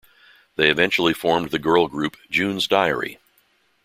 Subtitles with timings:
[0.55, 3.19] They eventually formed the girl group June's Diary.